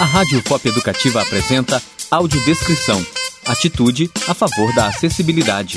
A 0.00 0.04
Rádio 0.04 0.40
Pop 0.44 0.66
Educativa 0.68 1.20
apresenta 1.20 1.82
Audiodescrição. 2.08 3.04
Atitude 3.44 4.08
a 4.28 4.32
favor 4.32 4.72
da 4.72 4.86
acessibilidade. 4.86 5.76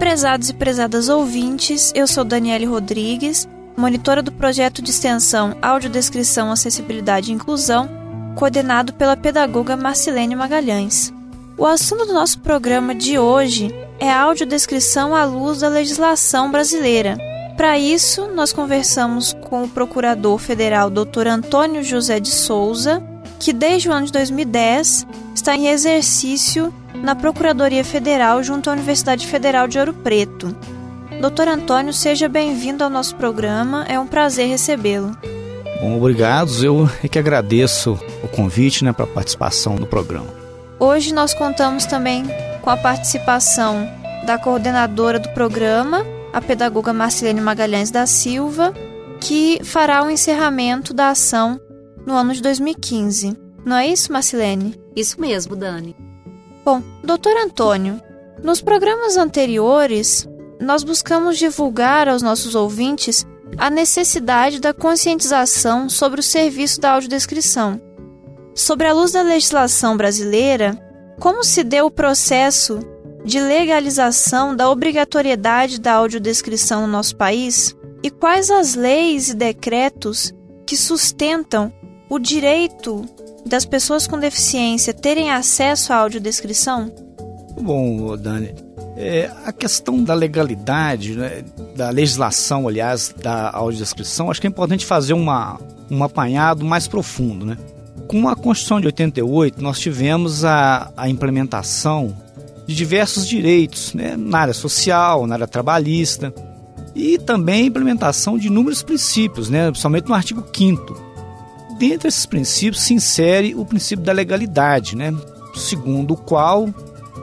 Prezados 0.00 0.50
e 0.50 0.54
prezadas 0.54 1.08
ouvintes, 1.08 1.92
eu 1.94 2.08
sou 2.08 2.24
Daniele 2.24 2.64
Rodrigues, 2.64 3.46
monitora 3.76 4.20
do 4.20 4.32
projeto 4.32 4.82
de 4.82 4.90
extensão 4.90 5.56
Audiodescrição, 5.62 6.50
Acessibilidade 6.50 7.30
e 7.30 7.34
Inclusão, 7.36 7.88
coordenado 8.34 8.92
pela 8.94 9.16
pedagoga 9.16 9.76
Marcilene 9.76 10.34
Magalhães. 10.34 11.14
O 11.56 11.64
assunto 11.64 12.04
do 12.04 12.12
nosso 12.12 12.40
programa 12.40 12.96
de 12.96 13.16
hoje 13.16 13.72
é 13.98 14.10
a 14.10 14.22
audiodescrição 14.22 15.14
à 15.14 15.24
luz 15.24 15.60
da 15.60 15.68
legislação 15.68 16.50
brasileira. 16.50 17.16
Para 17.56 17.78
isso, 17.78 18.28
nós 18.28 18.52
conversamos 18.52 19.32
com 19.48 19.64
o 19.64 19.68
procurador 19.68 20.38
federal 20.38 20.90
Dr. 20.90 21.26
Antônio 21.28 21.82
José 21.82 22.20
de 22.20 22.28
Souza, 22.28 23.02
que 23.38 23.52
desde 23.52 23.88
o 23.88 23.92
ano 23.92 24.06
de 24.06 24.12
2010 24.12 25.06
está 25.34 25.56
em 25.56 25.68
exercício 25.68 26.72
na 27.02 27.14
Procuradoria 27.14 27.84
Federal 27.84 28.42
junto 28.42 28.68
à 28.68 28.72
Universidade 28.72 29.26
Federal 29.26 29.66
de 29.66 29.78
Ouro 29.78 29.94
Preto. 29.94 30.54
Doutor 31.20 31.48
Antônio, 31.48 31.92
seja 31.92 32.28
bem-vindo 32.28 32.84
ao 32.84 32.90
nosso 32.90 33.16
programa, 33.16 33.86
é 33.88 33.98
um 33.98 34.06
prazer 34.06 34.48
recebê-lo. 34.48 35.16
Bom, 35.80 35.96
obrigado, 35.96 36.50
eu 36.62 36.88
é 37.02 37.08
que 37.08 37.18
agradeço 37.18 37.98
o 38.22 38.28
convite 38.28 38.84
né, 38.84 38.92
para 38.92 39.04
a 39.04 39.08
participação 39.08 39.76
no 39.76 39.86
programa. 39.86 40.28
Hoje 40.78 41.14
nós 41.14 41.32
contamos 41.32 41.86
também 41.86 42.24
com 42.66 42.70
a 42.70 42.76
participação 42.76 43.88
da 44.24 44.36
coordenadora 44.36 45.20
do 45.20 45.28
programa, 45.28 46.04
a 46.32 46.40
pedagoga 46.40 46.92
Marcelene 46.92 47.40
Magalhães 47.40 47.92
da 47.92 48.08
Silva, 48.08 48.74
que 49.20 49.60
fará 49.62 50.02
o 50.02 50.10
encerramento 50.10 50.92
da 50.92 51.10
ação 51.10 51.60
no 52.04 52.14
ano 52.14 52.34
de 52.34 52.42
2015. 52.42 53.36
Não 53.64 53.76
é 53.76 53.86
isso, 53.86 54.12
Marcelene? 54.12 54.74
Isso 54.96 55.20
mesmo, 55.20 55.54
Dani. 55.54 55.94
Bom, 56.64 56.82
doutor 57.04 57.36
Antônio, 57.36 58.02
nos 58.42 58.60
programas 58.60 59.16
anteriores, 59.16 60.28
nós 60.60 60.82
buscamos 60.82 61.38
divulgar 61.38 62.08
aos 62.08 62.20
nossos 62.20 62.56
ouvintes 62.56 63.24
a 63.56 63.70
necessidade 63.70 64.58
da 64.58 64.74
conscientização 64.74 65.88
sobre 65.88 66.18
o 66.18 66.24
serviço 66.24 66.80
da 66.80 66.94
audiodescrição. 66.94 67.80
Sobre 68.56 68.88
a 68.88 68.92
luz 68.92 69.12
da 69.12 69.22
legislação 69.22 69.96
brasileira, 69.96 70.76
como 71.18 71.42
se 71.44 71.64
deu 71.64 71.86
o 71.86 71.90
processo 71.90 72.78
de 73.24 73.40
legalização 73.40 74.54
da 74.54 74.70
obrigatoriedade 74.70 75.80
da 75.80 75.94
audiodescrição 75.94 76.82
no 76.82 76.92
nosso 76.92 77.16
país 77.16 77.76
e 78.02 78.10
quais 78.10 78.50
as 78.50 78.74
leis 78.74 79.30
e 79.30 79.34
decretos 79.34 80.32
que 80.66 80.76
sustentam 80.76 81.72
o 82.08 82.18
direito 82.18 83.04
das 83.44 83.64
pessoas 83.64 84.06
com 84.06 84.18
deficiência 84.18 84.94
terem 84.94 85.30
acesso 85.30 85.92
à 85.92 85.96
audiodescrição? 85.96 86.92
Bom, 87.60 88.16
Dani, 88.16 88.54
é, 88.96 89.30
a 89.44 89.52
questão 89.52 90.02
da 90.02 90.14
legalidade, 90.14 91.16
né, 91.16 91.44
da 91.74 91.90
legislação, 91.90 92.68
aliás, 92.68 93.14
da 93.22 93.50
audiodescrição, 93.50 94.30
acho 94.30 94.40
que 94.40 94.46
é 94.46 94.50
importante 94.50 94.86
fazer 94.86 95.14
uma, 95.14 95.58
um 95.90 96.02
apanhado 96.04 96.64
mais 96.64 96.86
profundo, 96.86 97.44
né? 97.44 97.56
Com 98.08 98.28
a 98.28 98.36
Constituição 98.36 98.80
de 98.80 98.86
88, 98.86 99.62
nós 99.62 99.78
tivemos 99.78 100.44
a, 100.44 100.92
a 100.96 101.08
implementação 101.08 102.16
de 102.66 102.74
diversos 102.74 103.26
direitos 103.26 103.94
né, 103.94 104.16
na 104.16 104.40
área 104.40 104.54
social, 104.54 105.26
na 105.26 105.34
área 105.34 105.46
trabalhista 105.46 106.32
e 106.94 107.18
também 107.18 107.62
a 107.62 107.66
implementação 107.66 108.38
de 108.38 108.46
inúmeros 108.46 108.82
princípios, 108.82 109.50
né, 109.50 109.70
principalmente 109.70 110.08
no 110.08 110.14
artigo 110.14 110.44
5 110.52 111.06
Dentre 111.78 112.08
esses 112.08 112.24
princípios 112.24 112.82
se 112.82 112.94
insere 112.94 113.54
o 113.54 113.64
princípio 113.64 114.04
da 114.04 114.12
legalidade, 114.12 114.96
né, 114.96 115.14
segundo 115.54 116.14
o 116.14 116.16
qual 116.16 116.68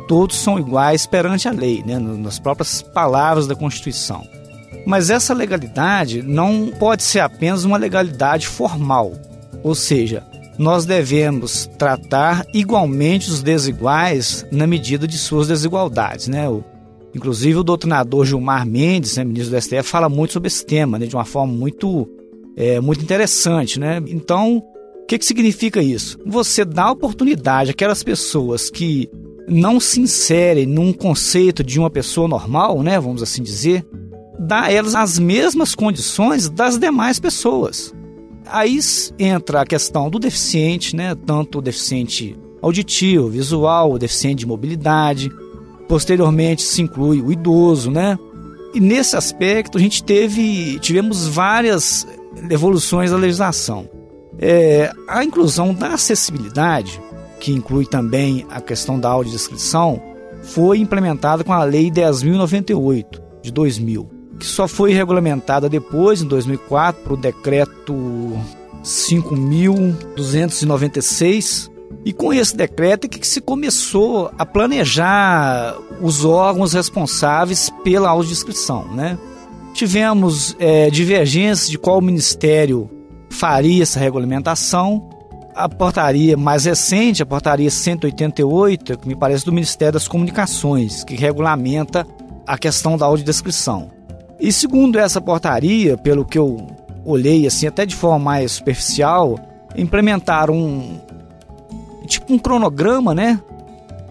todos 0.08 0.38
são 0.38 0.60
iguais 0.60 1.08
perante 1.08 1.48
a 1.48 1.52
lei, 1.52 1.84
né, 1.84 1.98
nas 1.98 2.38
próprias 2.38 2.82
palavras 2.82 3.48
da 3.48 3.56
Constituição. 3.56 4.24
Mas 4.86 5.10
essa 5.10 5.34
legalidade 5.34 6.22
não 6.22 6.72
pode 6.78 7.04
ser 7.04 7.22
apenas 7.22 7.64
uma 7.64 7.78
legalidade 7.78 8.48
formal, 8.48 9.14
ou 9.64 9.74
seja, 9.74 10.24
nós 10.58 10.86
devemos 10.86 11.70
tratar 11.78 12.46
igualmente 12.54 13.30
os 13.30 13.42
desiguais 13.42 14.46
na 14.52 14.68
medida 14.68 15.08
de 15.08 15.18
suas 15.18 15.48
desigualdades. 15.48 16.28
Né? 16.28 16.48
O, 16.48 16.64
inclusive 17.14 17.58
o 17.58 17.64
doutrinador 17.64 18.26
Gilmar 18.26 18.66
Mendes, 18.66 19.18
né, 19.18 19.24
ministro 19.24 19.56
do 19.56 19.62
STF, 19.62 19.84
fala 19.84 20.10
muito 20.10 20.34
sobre 20.34 20.48
esse 20.48 20.66
tema 20.66 21.00
né, 21.00 21.06
de 21.06 21.16
uma 21.16 21.26
forma 21.26 21.54
muito, 21.54 22.08
é, 22.56 22.80
muito 22.80 23.04
interessante. 23.04 23.80
Né? 23.80 24.02
Então, 24.08 24.58
o 24.58 25.06
que, 25.06 25.18
que 25.18 25.26
significa 25.26 25.82
isso? 25.82 26.18
Você 26.26 26.64
dá 26.64 26.92
oportunidade 26.92 27.72
àquelas 27.72 28.04
pessoas 28.04 28.70
que 28.70 29.10
não 29.48 29.80
se 29.80 30.00
inserem 30.00 30.66
num 30.66 30.94
conceito 30.94 31.64
de 31.64 31.80
uma 31.80 31.90
pessoa 31.90 32.28
normal, 32.28 32.82
né, 32.82 32.98
vamos 33.00 33.22
assim 33.22 33.44
dizer, 33.44 33.86
dá 34.40 34.64
a 34.64 34.72
elas 34.72 34.96
as 34.96 35.20
mesmas 35.20 35.76
condições 35.76 36.50
das 36.50 36.78
demais 36.78 37.20
pessoas. 37.20 37.94
Aí 38.46 38.80
entra 39.18 39.62
a 39.62 39.66
questão 39.66 40.10
do 40.10 40.20
deficiente, 40.20 40.96
né? 40.96 41.16
Tanto 41.16 41.60
o 41.60 41.62
deficiente 41.62 42.38
auditivo, 42.62 43.30
visual, 43.30 43.92
o 43.92 44.00
deficiente 44.00 44.40
de 44.40 44.48
mobilidade. 44.48 45.32
Posteriormente 45.88 46.62
se 46.62 46.82
inclui 46.82 47.22
o 47.22 47.32
idoso, 47.32 47.92
né? 47.92 48.18
E 48.74 48.80
nesse 48.80 49.16
aspecto 49.16 49.78
a 49.78 49.82
gente 49.82 50.04
teve, 50.04 50.80
tivemos 50.80 51.28
várias 51.28 52.08
evoluções 52.50 53.12
da 53.12 53.18
legislação. 53.18 53.88
É, 54.40 54.92
a 55.08 55.24
inclusão 55.24 55.74
da 55.74 55.94
acessibilidade, 55.94 57.00
que 57.40 57.52
inclui 57.52 57.86
também 57.86 58.46
a 58.50 58.60
questão 58.60 59.00
da 59.00 59.10
audiodescrição, 59.10 60.02
foi 60.42 60.80
implementada 60.80 61.44
com 61.44 61.54
a 61.54 61.64
Lei 61.64 61.92
10.098 61.92 63.22
de 63.42 63.52
2000 63.52 64.13
que 64.44 64.50
só 64.50 64.68
foi 64.68 64.92
regulamentada 64.92 65.70
depois, 65.70 66.22
em 66.22 66.28
2004, 66.28 67.02
para 67.02 67.14
o 67.14 67.18
decreto 67.18 68.38
5.296. 68.84 71.72
E 72.04 72.12
com 72.12 72.34
esse 72.34 72.54
decreto 72.54 73.06
é 73.06 73.08
que 73.08 73.26
se 73.26 73.40
começou 73.40 74.30
a 74.38 74.46
planejar 74.46 75.78
os 76.02 76.26
órgãos 76.26 76.74
responsáveis 76.74 77.70
pela 77.86 78.10
audiodescrição, 78.10 78.94
né? 78.94 79.18
Tivemos 79.74 80.58
é, 80.60 80.90
divergências 80.90 81.70
de 81.70 81.78
qual 81.78 82.02
ministério 82.02 82.90
faria 83.30 83.84
essa 83.84 83.98
regulamentação. 83.98 85.10
A 85.56 85.70
portaria 85.70 86.36
mais 86.36 86.66
recente, 86.66 87.24
a 87.24 87.26
portaria 87.26 87.72
188, 87.72 88.98
que 88.98 89.08
me 89.08 89.16
parece 89.16 89.46
do 89.46 89.54
Ministério 89.54 89.94
das 89.94 90.06
Comunicações, 90.06 91.06
que 91.06 91.16
regulamenta 91.16 92.06
a 92.46 92.58
questão 92.58 92.98
da 92.98 93.06
audiodescrição. 93.06 94.03
E 94.40 94.52
segundo 94.52 95.00
essa 95.00 95.22
portaria, 95.22 95.98
pelo 95.98 96.26
que 96.26 96.38
eu 96.38 96.68
olhei 97.06 97.46
assim, 97.48 97.68
até 97.68 97.86
de 97.86 97.96
forma 97.96 98.20
mais 98.20 98.54
superficial, 98.54 99.38
implementaram 99.76 100.56
um 100.56 101.00
tipo 102.06 102.34
um 102.34 102.40
cronograma, 102.40 103.14
né? 103.16 103.40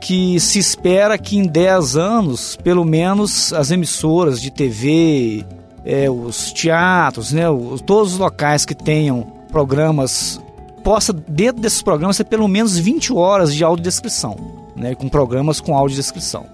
Que 0.00 0.40
se 0.40 0.58
espera 0.58 1.16
que 1.16 1.36
em 1.36 1.44
10 1.44 1.96
anos, 1.96 2.56
pelo 2.56 2.84
menos 2.84 3.52
as 3.52 3.70
emissoras 3.70 4.40
de 4.40 4.50
TV, 4.50 5.44
é, 5.84 6.10
os 6.10 6.52
teatros, 6.52 7.32
né, 7.32 7.48
os, 7.48 7.80
todos 7.80 8.14
os 8.14 8.18
locais 8.18 8.64
que 8.64 8.74
tenham 8.74 9.22
programas, 9.50 10.40
possa 10.82 11.12
dentro 11.12 11.60
desses 11.60 11.82
programas 11.82 12.16
ter 12.16 12.24
pelo 12.24 12.48
menos 12.48 12.76
20 12.76 13.12
horas 13.12 13.54
de 13.54 13.62
audiodescrição, 13.62 14.36
né, 14.74 14.94
com 14.94 15.08
programas 15.08 15.60
com 15.60 15.76
audiodescrição. 15.76 16.46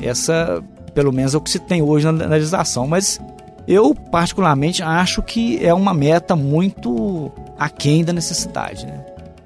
Essa 0.00 0.62
pelo 0.94 1.12
menos 1.12 1.34
é 1.34 1.38
o 1.38 1.40
que 1.40 1.50
se 1.50 1.58
tem 1.58 1.82
hoje 1.82 2.10
na, 2.10 2.26
legislação. 2.26 2.86
Mas 2.86 3.20
eu, 3.66 3.94
particularmente, 3.94 4.82
acho 4.82 5.22
que 5.22 5.64
é 5.64 5.72
uma 5.72 5.94
meta 5.94 6.36
muito 6.36 7.30
aquém 7.58 8.04
da 8.04 8.12
necessidade. 8.12 8.86
Né? 8.86 8.98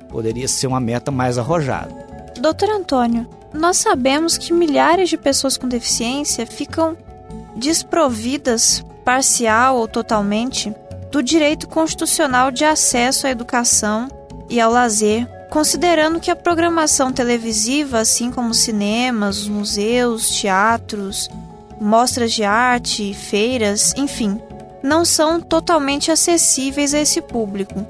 Poderia 0.08 0.48
ser 0.48 0.66
uma 0.66 0.80
meta 0.80 1.10
mais 1.10 1.38
arrojada. 1.38 1.94
Doutor 2.40 2.70
Antônio, 2.70 3.26
nós 3.52 3.78
sabemos 3.78 4.36
que 4.36 4.52
milhares 4.52 5.08
de 5.08 5.16
pessoas 5.16 5.56
com 5.56 5.68
deficiência 5.68 6.46
ficam 6.46 6.96
desprovidas, 7.56 8.84
parcial 9.04 9.76
ou 9.78 9.88
totalmente, 9.88 10.74
do 11.10 11.22
direito 11.22 11.68
constitucional 11.68 12.50
de 12.50 12.64
acesso 12.64 13.26
à 13.26 13.30
educação 13.30 14.08
e 14.50 14.60
ao 14.60 14.70
lazer, 14.70 15.26
considerando 15.56 16.20
que 16.20 16.30
a 16.30 16.36
programação 16.36 17.10
televisiva, 17.10 18.00
assim 18.00 18.30
como 18.30 18.52
cinemas, 18.52 19.48
museus, 19.48 20.28
teatros, 20.28 21.30
mostras 21.80 22.34
de 22.34 22.44
arte, 22.44 23.14
feiras, 23.14 23.94
enfim, 23.96 24.38
não 24.82 25.02
são 25.02 25.40
totalmente 25.40 26.10
acessíveis 26.10 26.92
a 26.92 27.00
esse 27.00 27.22
público. 27.22 27.86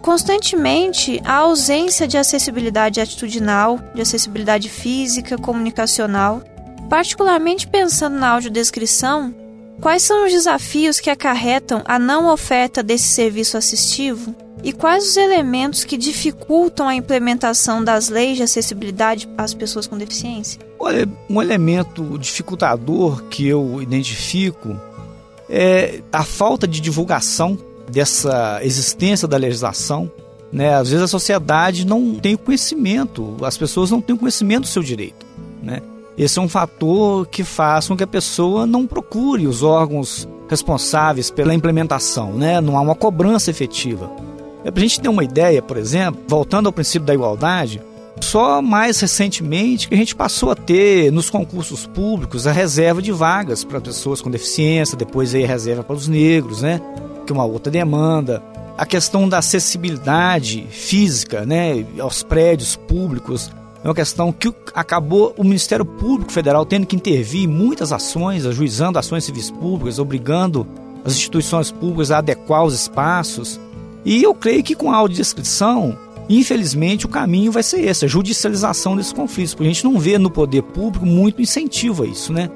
Constantemente, 0.00 1.20
a 1.26 1.34
ausência 1.34 2.08
de 2.08 2.16
acessibilidade 2.16 3.02
atitudinal, 3.02 3.78
de 3.94 4.00
acessibilidade 4.00 4.70
física, 4.70 5.36
comunicacional, 5.36 6.42
particularmente 6.88 7.68
pensando 7.68 8.16
na 8.16 8.30
audiodescrição, 8.30 9.34
Quais 9.80 10.02
são 10.02 10.24
os 10.24 10.32
desafios 10.32 11.00
que 11.00 11.10
acarretam 11.10 11.82
a 11.84 11.98
não 11.98 12.32
oferta 12.32 12.82
desse 12.82 13.08
serviço 13.08 13.56
assistivo? 13.56 14.34
E 14.62 14.72
quais 14.72 15.10
os 15.10 15.16
elementos 15.18 15.84
que 15.84 15.96
dificultam 15.96 16.88
a 16.88 16.94
implementação 16.94 17.84
das 17.84 18.08
leis 18.08 18.38
de 18.38 18.42
acessibilidade 18.42 19.28
às 19.36 19.52
pessoas 19.52 19.86
com 19.86 19.98
deficiência? 19.98 20.58
Olha, 20.78 21.06
um 21.28 21.42
elemento 21.42 22.18
dificultador 22.18 23.24
que 23.24 23.46
eu 23.46 23.82
identifico 23.82 24.80
é 25.50 26.00
a 26.10 26.24
falta 26.24 26.66
de 26.66 26.80
divulgação 26.80 27.58
dessa 27.90 28.60
existência 28.62 29.28
da 29.28 29.36
legislação. 29.36 30.10
Né? 30.50 30.74
Às 30.74 30.88
vezes 30.88 31.04
a 31.04 31.08
sociedade 31.08 31.86
não 31.86 32.14
tem 32.14 32.34
conhecimento, 32.34 33.36
as 33.42 33.58
pessoas 33.58 33.90
não 33.90 34.00
têm 34.00 34.16
conhecimento 34.16 34.62
do 34.62 34.68
seu 34.68 34.82
direito. 34.82 35.26
Né? 35.62 35.82
Esse 36.16 36.38
é 36.38 36.42
um 36.42 36.48
fator 36.48 37.26
que 37.26 37.42
faz 37.42 37.88
com 37.88 37.96
que 37.96 38.04
a 38.04 38.06
pessoa 38.06 38.66
não 38.66 38.86
procure 38.86 39.46
os 39.46 39.62
órgãos 39.62 40.28
responsáveis 40.48 41.30
pela 41.30 41.54
implementação, 41.54 42.32
né? 42.32 42.60
não 42.60 42.78
há 42.78 42.80
uma 42.80 42.94
cobrança 42.94 43.50
efetiva. 43.50 44.10
É 44.64 44.70
para 44.70 44.80
a 44.80 44.82
gente 44.82 45.00
ter 45.00 45.08
uma 45.08 45.24
ideia, 45.24 45.60
por 45.60 45.76
exemplo, 45.76 46.22
voltando 46.28 46.66
ao 46.66 46.72
princípio 46.72 47.06
da 47.06 47.14
igualdade, 47.14 47.82
só 48.20 48.62
mais 48.62 49.00
recentemente 49.00 49.88
que 49.88 49.94
a 49.94 49.98
gente 49.98 50.14
passou 50.14 50.50
a 50.50 50.54
ter 50.54 51.10
nos 51.12 51.28
concursos 51.28 51.86
públicos 51.86 52.46
a 52.46 52.52
reserva 52.52 53.02
de 53.02 53.12
vagas 53.12 53.64
para 53.64 53.80
pessoas 53.80 54.20
com 54.20 54.30
deficiência, 54.30 54.96
depois 54.96 55.34
aí 55.34 55.44
a 55.44 55.48
reserva 55.48 55.82
para 55.82 55.96
os 55.96 56.08
negros, 56.08 56.62
né? 56.62 56.80
Que 57.26 57.32
é 57.32 57.34
uma 57.34 57.44
outra 57.44 57.70
demanda. 57.70 58.42
A 58.78 58.86
questão 58.86 59.28
da 59.28 59.38
acessibilidade 59.38 60.66
física, 60.70 61.44
né, 61.44 61.84
aos 61.98 62.22
prédios 62.22 62.74
públicos, 62.74 63.50
é 63.84 63.88
uma 63.88 63.94
questão 63.94 64.32
que 64.32 64.50
acabou 64.72 65.34
o 65.36 65.44
Ministério 65.44 65.84
Público 65.84 66.32
Federal 66.32 66.64
tendo 66.64 66.86
que 66.86 66.96
intervir 66.96 67.44
em 67.44 67.46
muitas 67.46 67.92
ações, 67.92 68.46
ajuizando 68.46 68.98
ações 68.98 69.24
civis 69.24 69.50
públicas, 69.50 69.98
obrigando 69.98 70.66
as 71.04 71.12
instituições 71.12 71.70
públicas 71.70 72.10
a 72.10 72.18
adequar 72.18 72.64
os 72.64 72.72
espaços. 72.72 73.60
E 74.02 74.22
eu 74.22 74.34
creio 74.34 74.64
que 74.64 74.74
com 74.74 74.90
a 74.90 74.96
audiodescrição, 74.96 75.98
infelizmente, 76.30 77.04
o 77.04 77.10
caminho 77.10 77.52
vai 77.52 77.62
ser 77.62 77.84
esse, 77.84 78.06
a 78.06 78.08
judicialização 78.08 78.96
desses 78.96 79.12
conflitos, 79.12 79.52
porque 79.52 79.68
a 79.68 79.72
gente 79.72 79.84
não 79.84 79.98
vê 79.98 80.16
no 80.16 80.30
poder 80.30 80.62
público 80.62 81.04
muito 81.04 81.42
incentivo 81.42 82.04
a 82.04 82.06
isso, 82.06 82.32
né? 82.32 82.48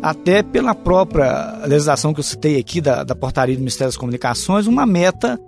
Até 0.00 0.42
pela 0.42 0.74
própria 0.74 1.60
legislação 1.66 2.14
que 2.14 2.20
eu 2.20 2.24
citei 2.24 2.58
aqui 2.58 2.80
da, 2.80 3.04
da 3.04 3.14
portaria 3.14 3.54
do 3.54 3.58
Ministério 3.58 3.88
das 3.88 3.98
Comunicações, 3.98 4.66
uma 4.66 4.86
meta 4.86 5.38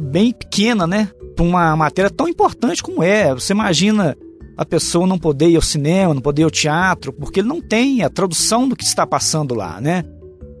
bem 0.00 0.32
pequena, 0.32 0.84
né? 0.84 1.10
Para 1.36 1.44
uma 1.44 1.76
matéria 1.76 2.10
tão 2.10 2.26
importante 2.26 2.82
como 2.82 3.04
é. 3.04 3.32
Você 3.32 3.52
imagina 3.52 4.16
a 4.56 4.64
pessoa 4.64 5.06
não 5.06 5.18
poder 5.18 5.48
ir 5.48 5.56
ao 5.56 5.62
cinema, 5.62 6.14
não 6.14 6.20
poder 6.20 6.42
ir 6.42 6.44
ao 6.44 6.50
teatro, 6.50 7.12
porque 7.12 7.40
ele 7.40 7.48
não 7.48 7.60
tem 7.60 8.02
a 8.02 8.10
tradução 8.10 8.68
do 8.68 8.76
que 8.76 8.84
está 8.84 9.06
passando 9.06 9.54
lá, 9.54 9.80
né? 9.80 10.04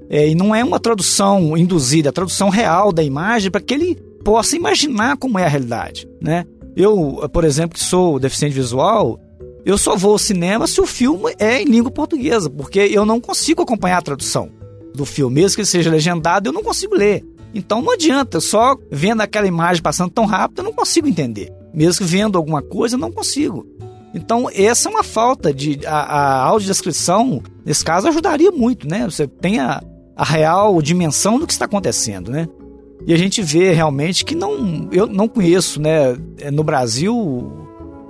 É, 0.08 0.28
e 0.28 0.34
não 0.34 0.54
é 0.54 0.64
uma 0.64 0.80
tradução 0.80 1.56
induzida, 1.56 2.08
é 2.08 2.10
a 2.10 2.12
tradução 2.12 2.48
real 2.48 2.92
da 2.92 3.02
imagem 3.02 3.50
para 3.50 3.60
que 3.60 3.74
ele 3.74 3.94
possa 4.24 4.56
imaginar 4.56 5.16
como 5.16 5.38
é 5.38 5.44
a 5.44 5.48
realidade, 5.48 6.08
né? 6.20 6.44
Eu, 6.76 7.28
por 7.32 7.44
exemplo, 7.44 7.78
que 7.78 7.84
sou 7.84 8.18
deficiente 8.18 8.54
visual, 8.54 9.20
eu 9.64 9.76
só 9.76 9.96
vou 9.96 10.12
ao 10.12 10.18
cinema 10.18 10.66
se 10.66 10.80
o 10.80 10.86
filme 10.86 11.34
é 11.38 11.60
em 11.62 11.66
língua 11.66 11.90
portuguesa, 11.90 12.48
porque 12.48 12.80
eu 12.80 13.04
não 13.04 13.20
consigo 13.20 13.62
acompanhar 13.62 13.98
a 13.98 14.02
tradução 14.02 14.50
do 14.94 15.04
filme, 15.04 15.36
mesmo 15.36 15.56
que 15.56 15.60
ele 15.60 15.68
seja 15.68 15.90
legendado, 15.90 16.48
eu 16.48 16.52
não 16.52 16.62
consigo 16.62 16.94
ler. 16.94 17.24
Então 17.54 17.82
não 17.82 17.92
adianta, 17.92 18.40
só 18.40 18.76
vendo 18.90 19.20
aquela 19.20 19.46
imagem 19.46 19.82
passando 19.82 20.10
tão 20.10 20.24
rápido, 20.24 20.60
eu 20.60 20.64
não 20.64 20.72
consigo 20.72 21.08
entender. 21.08 21.52
Mesmo 21.72 22.06
vendo 22.06 22.36
alguma 22.36 22.62
coisa, 22.62 22.96
não 22.96 23.12
consigo. 23.12 23.66
Então, 24.14 24.48
essa 24.52 24.88
é 24.88 24.92
uma 24.92 25.04
falta 25.04 25.54
de. 25.54 25.80
A, 25.86 25.96
a 25.96 26.42
audiodescrição, 26.44 27.42
nesse 27.64 27.84
caso, 27.84 28.08
ajudaria 28.08 28.50
muito, 28.50 28.88
né? 28.88 29.04
Você 29.04 29.26
tem 29.26 29.60
a, 29.60 29.82
a 30.16 30.24
real 30.24 30.80
dimensão 30.82 31.38
do 31.38 31.46
que 31.46 31.52
está 31.52 31.64
acontecendo, 31.64 32.30
né? 32.30 32.48
E 33.06 33.14
a 33.14 33.16
gente 33.16 33.40
vê 33.40 33.72
realmente 33.72 34.24
que 34.24 34.34
não. 34.34 34.88
Eu 34.92 35.06
não 35.06 35.28
conheço, 35.28 35.80
né, 35.80 36.16
no 36.52 36.62
Brasil, 36.62 37.50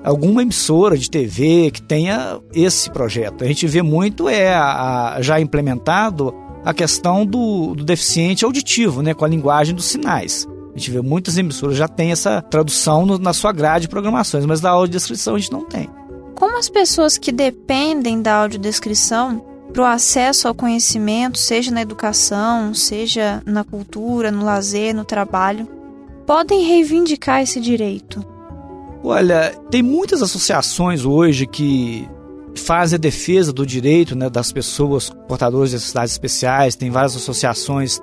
alguma 0.03 0.43
emissora 0.43 0.97
de 0.97 1.11
TV 1.11 1.71
que 1.71 1.83
tenha 1.83 2.41
esse 2.53 2.91
projeto. 2.91 3.45
A 3.45 3.47
gente 3.47 3.67
vê 3.67 3.83
muito 3.83 4.29
é 4.29 4.53
a, 4.55 5.15
a, 5.15 5.23
já 5.23 5.41
implementado 5.41 6.35
a 6.65 6.75
questão 6.75 7.25
do, 7.25 7.75
do, 7.75 7.85
deficiente 7.85 8.45
auditivo, 8.45 9.03
né, 9.03 9.15
com 9.15 9.25
a 9.25 9.29
linguagem 9.29 9.75
dos 9.75 9.87
sinais. 9.87 10.47
A 10.75 10.79
gente 10.79 10.91
vê 10.91 11.01
muitas 11.01 11.37
emissoras 11.37 11.77
já 11.77 11.89
têm 11.89 12.13
essa 12.13 12.41
tradução 12.43 13.05
no, 13.05 13.19
na 13.19 13.33
sua 13.33 13.53
grade 13.53 13.83
de 13.83 13.89
programações, 13.89 14.47
mas 14.47 14.61
da 14.61 14.71
audiodescrição 14.71 15.35
a 15.35 15.39
gente 15.39 15.53
não 15.53 15.65
tem. 15.65 15.89
Como 16.35 16.59
as 16.59 16.69
pessoas 16.69 17.19
que 17.19 17.33
dependem 17.33 18.23
da 18.23 18.35
audiodescrição 18.35 19.45
para 19.73 19.83
o 19.83 19.85
acesso 19.85 20.49
ao 20.49 20.55
conhecimento, 20.55 21.39
seja 21.39 21.71
na 21.71 21.83
educação, 21.83 22.73
seja 22.75 23.43
na 23.45 23.65
cultura, 23.65 24.31
no 24.31 24.45
lazer, 24.45 24.95
no 24.95 25.05
trabalho, 25.05 25.69
podem 26.27 26.65
reivindicar 26.65 27.43
esse 27.43 27.61
direito? 27.61 28.25
Olha, 29.03 29.55
tem 29.71 29.83
muitas 29.83 30.23
associações 30.23 31.05
hoje 31.05 31.47
que 31.47 32.09
fazem 32.55 32.97
a 32.97 33.01
defesa 33.01 33.53
do 33.53 33.65
direito 33.65 34.15
né, 34.15 34.29
das 34.29 34.53
pessoas 34.53 35.11
portadoras 35.29 35.71
de 35.71 35.77
necessidades 35.77 36.13
especiais, 36.13 36.75
tem 36.75 36.91
várias 36.91 37.17
associações, 37.17 38.01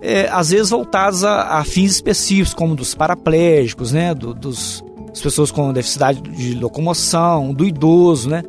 é, 0.00 0.28
às 0.30 0.50
vezes 0.50 0.70
voltadas 0.70 1.24
a, 1.24 1.58
a, 1.58 1.64
fins 1.64 1.92
específicos, 1.92 2.54
como 2.54 2.74
dos 2.74 2.94
paraplégicos, 2.94 3.92
né, 3.92 4.14
do, 4.14 4.32
dos, 4.32 4.82
das 5.08 5.20
pessoas 5.20 5.50
com 5.50 5.72
deficiência 5.72 6.14
de 6.14 6.54
locomoção, 6.54 7.52
do 7.52 7.64
idoso, 7.64 8.28
né? 8.28 8.42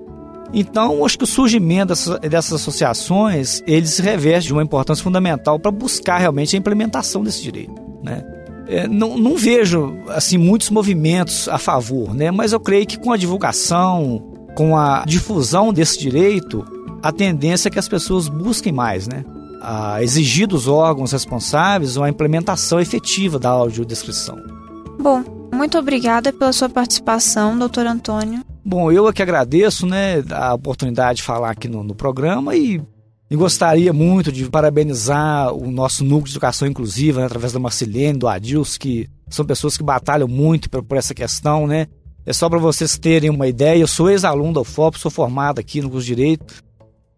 Então, 0.54 1.06
acho 1.06 1.18
que 1.18 1.24
o 1.24 1.28
surgimento 1.28 1.88
dessas, 1.88 2.20
dessas 2.20 2.54
associações, 2.54 3.64
eles 3.66 3.92
se 3.92 4.02
reveste 4.02 4.48
de 4.48 4.54
uma 4.54 4.64
importância 4.64 5.04
fundamental 5.04 5.58
para 5.58 5.72
buscar 5.72 6.18
realmente 6.18 6.56
a 6.56 6.60
implementação 6.60 7.24
desse 7.24 7.42
direito, 7.42 7.74
né? 8.04 8.24
É, 8.68 8.88
não, 8.88 9.18
não, 9.18 9.36
vejo 9.36 9.98
assim 10.10 10.38
muitos 10.38 10.70
movimentos 10.70 11.50
a 11.50 11.58
favor, 11.58 12.14
né? 12.14 12.32
Mas 12.32 12.54
eu 12.54 12.60
creio 12.60 12.86
que 12.86 12.98
com 12.98 13.12
a 13.12 13.18
divulgação, 13.18 14.22
com 14.56 14.78
a 14.78 15.04
difusão 15.06 15.74
desse 15.74 16.00
direito, 16.00 16.66
a 17.02 17.12
tendência 17.12 17.68
é 17.68 17.72
que 17.72 17.80
as 17.80 17.88
pessoas 17.88 18.28
busquem 18.30 18.72
mais, 18.72 19.08
né? 19.08 19.26
A 19.62 20.02
exigir 20.02 20.48
dos 20.48 20.68
órgãos 20.68 21.12
responsáveis 21.12 21.96
uma 21.96 22.10
implementação 22.10 22.80
efetiva 22.80 23.38
da 23.38 23.50
audiodescrição. 23.50 24.38
Bom, 25.00 25.24
muito 25.54 25.78
obrigada 25.78 26.34
pela 26.34 26.52
sua 26.52 26.68
participação, 26.68 27.58
doutor 27.58 27.86
Antônio. 27.86 28.42
Bom, 28.64 28.92
eu 28.92 29.08
é 29.08 29.14
que 29.14 29.22
agradeço 29.22 29.86
né, 29.86 30.24
a 30.32 30.54
oportunidade 30.54 31.18
de 31.18 31.24
falar 31.24 31.52
aqui 31.52 31.68
no, 31.68 31.84
no 31.84 31.96
programa 31.96 32.56
e, 32.56 32.82
e, 33.30 33.36
gostaria 33.36 33.92
muito 33.92 34.32
de 34.32 34.50
parabenizar 34.50 35.54
o 35.54 35.72
nosso 35.72 36.04
núcleo 36.04 36.26
de 36.26 36.34
educação 36.34 36.68
inclusiva, 36.68 37.20
né, 37.20 37.26
através 37.26 37.54
da 37.54 37.60
Marcelene, 37.60 38.20
do 38.20 38.28
Adils, 38.28 38.78
que 38.78 39.10
são 39.30 39.46
pessoas 39.46 39.78
que 39.78 39.84
batalham 39.84 40.28
muito 40.28 40.70
por, 40.70 40.84
por 40.84 40.98
essa 40.98 41.14
questão, 41.14 41.66
né? 41.66 41.88
É 42.24 42.32
só 42.32 42.48
para 42.48 42.60
vocês 42.60 43.00
terem 43.00 43.32
uma 43.32 43.48
ideia, 43.48 43.80
eu 43.80 43.88
sou 43.88 44.10
ex-aluno 44.10 44.54
da 44.54 44.62
UFOP, 44.62 45.00
sou 45.00 45.10
formado 45.10 45.60
aqui 45.60 45.82
no 45.82 45.90
curso 45.90 46.06
de 46.06 46.16
Direito. 46.16 46.64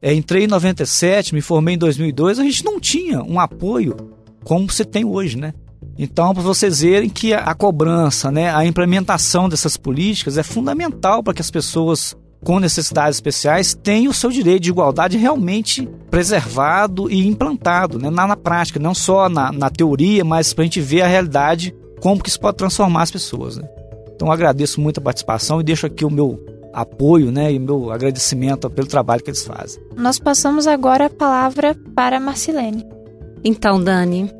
É, 0.05 0.13
entrei 0.13 0.43
em 0.43 0.47
97, 0.47 1.33
me 1.33 1.39
formei 1.39 1.75
em 1.75 1.77
2002, 1.77 2.37
a 2.37 2.43
gente 2.43 2.65
não 2.65 2.77
tinha 2.77 3.23
um 3.23 3.39
apoio 3.39 3.95
como 4.43 4.69
você 4.69 4.83
tem 4.83 5.05
hoje, 5.05 5.37
né? 5.37 5.53
Então, 5.97 6.33
para 6.33 6.43
vocês 6.43 6.81
verem 6.81 7.09
que 7.09 7.33
a, 7.33 7.55
cobrança, 7.55 8.29
né, 8.29 8.53
a 8.53 8.65
implementação 8.65 9.47
dessas 9.47 9.77
políticas 9.77 10.37
é 10.37 10.43
fundamental 10.43 11.23
para 11.23 11.33
que 11.33 11.39
as 11.39 11.49
pessoas 11.49 12.17
com 12.43 12.59
necessidades 12.59 13.15
especiais 13.15 13.73
tenham 13.73 14.11
o 14.11 14.13
seu 14.13 14.29
direito 14.29 14.63
de 14.63 14.71
igualdade 14.71 15.17
realmente 15.17 15.87
preservado 16.11 17.09
e 17.09 17.25
implantado 17.25 17.97
né, 17.97 18.09
na, 18.09 18.27
na 18.27 18.35
prática, 18.35 18.79
não 18.79 18.93
só 18.93 19.29
na, 19.29 19.53
na 19.53 19.69
teoria, 19.69 20.25
mas 20.25 20.53
para 20.53 20.63
a 20.63 20.65
gente 20.65 20.81
ver 20.81 21.03
a 21.03 21.07
realidade, 21.07 21.73
como 22.01 22.21
que 22.21 22.27
isso 22.27 22.41
pode 22.41 22.57
transformar 22.57 23.03
as 23.03 23.11
pessoas. 23.11 23.55
Né? 23.55 23.69
Então, 24.13 24.29
agradeço 24.29 24.81
muito 24.81 24.97
a 24.97 25.01
participação 25.03 25.61
e 25.61 25.63
deixo 25.63 25.85
aqui 25.85 26.03
o 26.03 26.09
meu 26.09 26.52
apoio 26.73 27.31
né, 27.31 27.53
e 27.53 27.57
o 27.57 27.61
meu 27.61 27.91
agradecimento 27.91 28.69
pelo 28.69 28.87
trabalho 28.87 29.23
que 29.23 29.29
eles 29.29 29.45
fazem. 29.45 29.81
Nós 29.95 30.19
passamos 30.19 30.65
agora 30.67 31.05
a 31.05 31.09
palavra 31.09 31.75
para 31.95 32.17
a 32.17 32.19
Marcilene. 32.19 32.85
Então, 33.43 33.81
Dani, 33.81 34.31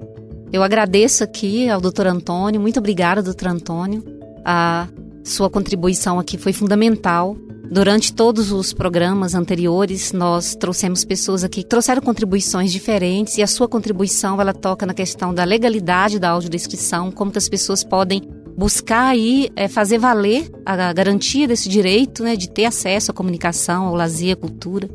eu 0.52 0.64
agradeço 0.64 1.24
aqui 1.24 1.70
ao 1.70 1.80
doutor 1.80 2.08
Antônio, 2.08 2.60
muito 2.60 2.80
obrigada, 2.80 3.22
doutor 3.22 3.50
Antônio. 3.50 4.04
A 4.44 4.88
sua 5.24 5.50
contribuição 5.50 6.20
aqui 6.20 6.38
foi 6.38 6.54
fundamental. 6.54 7.36
Durante 7.72 8.14
todos 8.14 8.52
os 8.52 8.72
programas 8.74 9.34
anteriores, 9.34 10.12
nós 10.12 10.56
trouxemos 10.56 11.04
pessoas 11.04 11.44
aqui 11.44 11.64
que 11.64 11.70
trouxeram 11.70 12.02
contribuições 12.02 12.72
diferentes 12.72 13.38
e 13.38 13.42
a 13.42 13.48
sua 13.48 13.68
contribuição 13.68 14.40
ela 14.40 14.54
toca 14.54 14.86
na 14.86 14.94
questão 14.94 15.34
da 15.34 15.44
legalidade 15.44 16.20
da 16.20 16.30
audiodescrição, 16.30 17.10
como 17.10 17.32
que 17.32 17.38
as 17.38 17.50
pessoas 17.50 17.84
podem 17.84 18.22
buscar 18.58 19.08
aí 19.08 19.50
é, 19.56 19.68
fazer 19.68 19.98
valer 19.98 20.50
a 20.66 20.94
garantia 20.94 21.48
desse 21.48 21.68
direito, 21.70 22.24
né, 22.24 22.36
de 22.36 22.50
ter 22.50 22.66
acesso 22.66 23.12
à 23.12 23.14
comunicação, 23.14 23.86
ao 23.86 23.96
lazer, 23.96 24.34
à 24.34 24.36
cultura. 24.36 24.90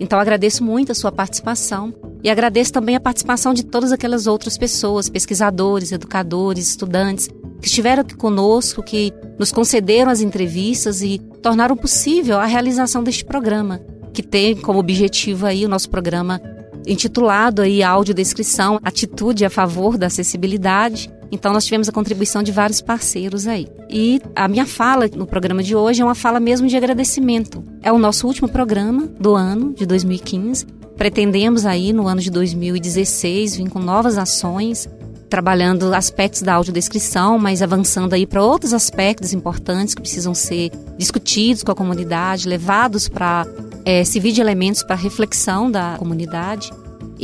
Então 0.00 0.18
agradeço 0.18 0.64
muito 0.64 0.92
a 0.92 0.94
sua 0.94 1.12
participação 1.12 1.94
e 2.24 2.30
agradeço 2.30 2.72
também 2.72 2.96
a 2.96 3.00
participação 3.00 3.52
de 3.52 3.64
todas 3.64 3.92
aquelas 3.92 4.26
outras 4.26 4.56
pessoas, 4.56 5.08
pesquisadores, 5.08 5.92
educadores, 5.92 6.68
estudantes, 6.68 7.28
que 7.60 7.68
estiveram 7.68 8.02
aqui 8.02 8.16
conosco, 8.16 8.82
que 8.82 9.12
nos 9.38 9.52
concederam 9.52 10.10
as 10.10 10.20
entrevistas 10.20 11.02
e 11.02 11.18
tornaram 11.40 11.76
possível 11.76 12.38
a 12.38 12.46
realização 12.46 13.02
deste 13.02 13.24
programa, 13.24 13.80
que 14.12 14.22
tem 14.22 14.56
como 14.56 14.78
objetivo 14.78 15.46
aí 15.46 15.64
o 15.64 15.68
nosso 15.68 15.88
programa 15.88 16.40
intitulado 16.86 17.62
aí 17.62 17.82
audiodescrição, 17.82 18.80
atitude 18.82 19.44
a 19.44 19.50
favor 19.50 19.96
da 19.96 20.08
acessibilidade. 20.08 21.10
Então 21.32 21.54
nós 21.54 21.64
tivemos 21.64 21.88
a 21.88 21.92
contribuição 21.92 22.42
de 22.42 22.52
vários 22.52 22.82
parceiros 22.82 23.46
aí. 23.46 23.66
E 23.88 24.20
a 24.36 24.46
minha 24.46 24.66
fala 24.66 25.08
no 25.16 25.26
programa 25.26 25.62
de 25.62 25.74
hoje 25.74 26.02
é 26.02 26.04
uma 26.04 26.14
fala 26.14 26.38
mesmo 26.38 26.68
de 26.68 26.76
agradecimento. 26.76 27.64
É 27.82 27.90
o 27.90 27.98
nosso 27.98 28.26
último 28.26 28.48
programa 28.48 29.06
do 29.18 29.34
ano 29.34 29.72
de 29.72 29.86
2015. 29.86 30.66
Pretendemos 30.94 31.64
aí 31.64 31.90
no 31.90 32.06
ano 32.06 32.20
de 32.20 32.30
2016 32.30 33.56
vir 33.56 33.70
com 33.70 33.78
novas 33.78 34.18
ações, 34.18 34.86
trabalhando 35.30 35.94
aspectos 35.94 36.42
da 36.42 36.52
audiodescrição, 36.52 37.38
mas 37.38 37.62
avançando 37.62 38.12
aí 38.12 38.26
para 38.26 38.44
outros 38.44 38.74
aspectos 38.74 39.32
importantes 39.32 39.94
que 39.94 40.02
precisam 40.02 40.34
ser 40.34 40.70
discutidos 40.98 41.62
com 41.62 41.72
a 41.72 41.74
comunidade, 41.74 42.46
levados 42.46 43.08
para 43.08 43.46
é, 43.86 44.04
servir 44.04 44.32
de 44.32 44.42
elementos 44.42 44.82
para 44.82 44.94
reflexão 44.94 45.70
da 45.70 45.96
comunidade. 45.98 46.70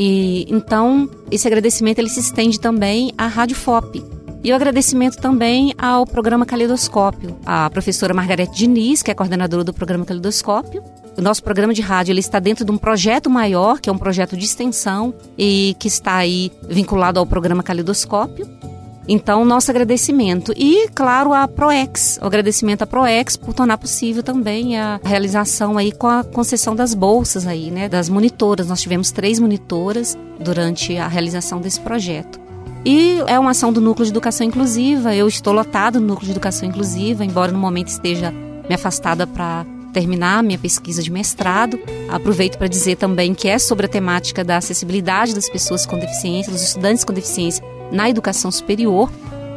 E 0.00 0.46
então 0.48 1.10
esse 1.28 1.48
agradecimento 1.48 1.98
ele 1.98 2.08
se 2.08 2.20
estende 2.20 2.60
também 2.60 3.12
à 3.18 3.26
Rádio 3.26 3.56
FOP. 3.56 4.04
E 4.44 4.52
o 4.52 4.54
agradecimento 4.54 5.16
também 5.16 5.74
ao 5.76 6.06
programa 6.06 6.46
Caleidoscópio, 6.46 7.36
a 7.44 7.68
professora 7.68 8.14
Margarete 8.14 8.56
Diniz, 8.56 9.02
que 9.02 9.10
é 9.10 9.14
coordenadora 9.14 9.64
do 9.64 9.74
programa 9.74 10.04
Caleidoscópio. 10.04 10.84
O 11.16 11.20
nosso 11.20 11.42
programa 11.42 11.74
de 11.74 11.82
rádio 11.82 12.12
ele 12.12 12.20
está 12.20 12.38
dentro 12.38 12.64
de 12.64 12.70
um 12.70 12.78
projeto 12.78 13.28
maior, 13.28 13.80
que 13.80 13.90
é 13.90 13.92
um 13.92 13.98
projeto 13.98 14.36
de 14.36 14.44
extensão 14.44 15.12
e 15.36 15.74
que 15.80 15.88
está 15.88 16.14
aí 16.14 16.52
vinculado 16.68 17.18
ao 17.18 17.26
programa 17.26 17.64
Caleidoscópio. 17.64 18.48
Então, 19.08 19.42
nosso 19.42 19.70
agradecimento. 19.70 20.52
E, 20.54 20.86
claro, 20.94 21.32
a 21.32 21.48
ProEx. 21.48 22.18
O 22.20 22.26
agradecimento 22.26 22.82
à 22.82 22.86
ProEx 22.86 23.36
por 23.36 23.54
tornar 23.54 23.78
possível 23.78 24.22
também 24.22 24.78
a 24.78 25.00
realização 25.02 25.78
aí 25.78 25.90
com 25.90 26.06
a 26.06 26.22
concessão 26.22 26.76
das 26.76 26.92
bolsas 26.92 27.46
aí, 27.46 27.70
né? 27.70 27.88
Das 27.88 28.10
monitoras. 28.10 28.68
Nós 28.68 28.82
tivemos 28.82 29.10
três 29.10 29.38
monitoras 29.38 30.16
durante 30.38 30.98
a 30.98 31.08
realização 31.08 31.58
desse 31.58 31.80
projeto. 31.80 32.38
E 32.84 33.18
é 33.26 33.38
uma 33.38 33.52
ação 33.52 33.72
do 33.72 33.80
Núcleo 33.80 34.04
de 34.04 34.12
Educação 34.12 34.46
Inclusiva. 34.46 35.14
Eu 35.14 35.26
estou 35.26 35.54
lotado 35.54 35.98
no 36.00 36.06
Núcleo 36.06 36.26
de 36.26 36.32
Educação 36.32 36.68
Inclusiva, 36.68 37.24
embora 37.24 37.50
no 37.50 37.58
momento 37.58 37.88
esteja 37.88 38.30
me 38.30 38.74
afastada 38.74 39.26
para 39.26 39.64
terminar 39.92 40.42
minha 40.42 40.58
pesquisa 40.58 41.02
de 41.02 41.10
mestrado. 41.10 41.78
Aproveito 42.10 42.58
para 42.58 42.68
dizer 42.68 42.96
também 42.96 43.34
que 43.34 43.48
é 43.48 43.58
sobre 43.58 43.86
a 43.86 43.88
temática 43.88 44.44
da 44.44 44.58
acessibilidade 44.58 45.34
das 45.34 45.48
pessoas 45.48 45.86
com 45.86 45.98
deficiência, 45.98 46.52
dos 46.52 46.62
estudantes 46.62 47.04
com 47.04 47.12
deficiência 47.12 47.64
na 47.90 48.08
educação 48.08 48.50
superior. 48.50 49.10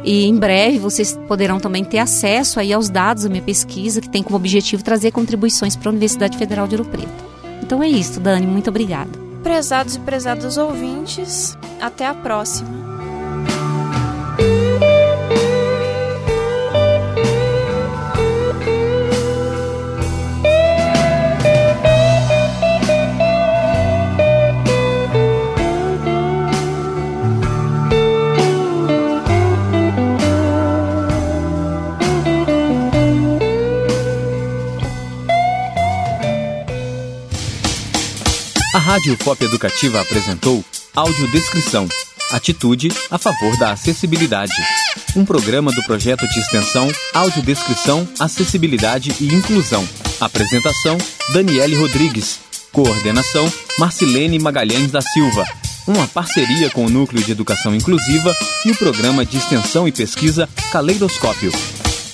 E 0.04 0.26
em 0.26 0.36
breve 0.36 0.78
vocês 0.78 1.18
poderão 1.28 1.60
também 1.60 1.84
ter 1.84 1.98
acesso 1.98 2.58
aí 2.58 2.72
aos 2.72 2.88
dados 2.88 3.22
da 3.24 3.30
minha 3.30 3.42
pesquisa, 3.42 4.00
que 4.00 4.08
tem 4.08 4.22
como 4.22 4.36
objetivo 4.36 4.82
trazer 4.82 5.12
contribuições 5.12 5.76
para 5.76 5.88
a 5.88 5.92
Universidade 5.92 6.36
Federal 6.36 6.66
de 6.66 6.74
Ouro 6.76 6.88
Preto. 6.88 7.24
Então 7.62 7.82
é 7.82 7.88
isso, 7.88 8.18
Dani, 8.18 8.46
muito 8.46 8.68
obrigada. 8.68 9.10
Prezados 9.42 9.96
e 9.96 10.00
prezadas 10.00 10.58
ouvintes, 10.58 11.56
até 11.80 12.06
a 12.06 12.14
próxima. 12.14 12.81
Rádio 38.92 39.16
Pop 39.16 39.42
Educativa 39.42 40.02
apresentou 40.02 40.62
Audiodescrição 40.94 41.88
Atitude 42.30 42.90
a 43.10 43.16
favor 43.16 43.56
da 43.56 43.72
acessibilidade. 43.72 44.52
Um 45.16 45.24
programa 45.24 45.72
do 45.72 45.82
projeto 45.84 46.28
de 46.28 46.38
extensão 46.38 46.90
Audiodescrição, 47.14 48.06
Acessibilidade 48.20 49.16
e 49.18 49.32
Inclusão. 49.32 49.88
Apresentação: 50.20 50.98
Daniele 51.32 51.74
Rodrigues. 51.74 52.38
Coordenação: 52.70 53.50
Marcilene 53.78 54.38
Magalhães 54.38 54.90
da 54.90 55.00
Silva. 55.00 55.42
Uma 55.86 56.06
parceria 56.06 56.68
com 56.68 56.84
o 56.84 56.90
Núcleo 56.90 57.24
de 57.24 57.32
Educação 57.32 57.74
Inclusiva 57.74 58.36
e 58.66 58.72
o 58.72 58.76
Programa 58.76 59.24
de 59.24 59.38
Extensão 59.38 59.88
e 59.88 59.92
Pesquisa 59.92 60.46
Caleidoscópio. 60.70 61.50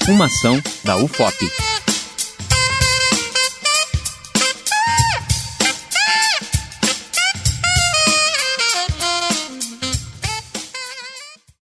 Uma 0.08 0.26
ação 0.26 0.62
da 0.84 0.96
UFOP. 0.96 1.50